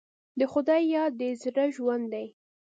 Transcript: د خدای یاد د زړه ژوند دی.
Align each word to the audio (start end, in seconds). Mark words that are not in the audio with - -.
د 0.39 0.41
خدای 0.51 0.81
یاد 0.95 1.11
د 1.21 1.23
زړه 1.41 1.65
ژوند 1.75 2.05
دی. 2.13 2.27